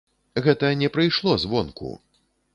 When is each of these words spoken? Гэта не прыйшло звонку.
Гэта 0.47 0.71
не 0.79 0.89
прыйшло 0.95 1.37
звонку. 1.45 1.93